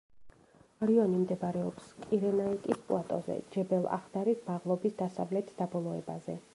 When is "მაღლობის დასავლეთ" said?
4.51-5.57